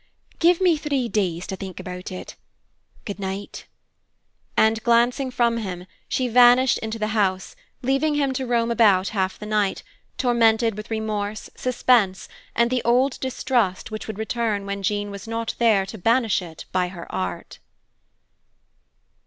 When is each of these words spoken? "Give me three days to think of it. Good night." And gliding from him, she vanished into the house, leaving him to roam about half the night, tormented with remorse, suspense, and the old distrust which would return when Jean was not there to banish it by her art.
"Give 0.39 0.59
me 0.59 0.77
three 0.77 1.07
days 1.07 1.45
to 1.45 1.55
think 1.55 1.79
of 1.79 1.87
it. 1.87 2.35
Good 3.05 3.19
night." 3.19 3.67
And 4.57 4.81
gliding 4.81 5.29
from 5.29 5.57
him, 5.57 5.85
she 6.09 6.27
vanished 6.27 6.79
into 6.79 6.97
the 6.97 7.09
house, 7.13 7.55
leaving 7.83 8.15
him 8.15 8.33
to 8.33 8.47
roam 8.47 8.71
about 8.71 9.09
half 9.09 9.37
the 9.37 9.45
night, 9.45 9.83
tormented 10.17 10.75
with 10.75 10.89
remorse, 10.89 11.51
suspense, 11.53 12.27
and 12.55 12.71
the 12.71 12.81
old 12.83 13.19
distrust 13.19 13.91
which 13.91 14.07
would 14.07 14.17
return 14.17 14.65
when 14.65 14.81
Jean 14.81 15.11
was 15.11 15.27
not 15.27 15.53
there 15.59 15.85
to 15.85 15.99
banish 15.99 16.41
it 16.41 16.65
by 16.71 16.87
her 16.87 17.05
art. 17.13 17.59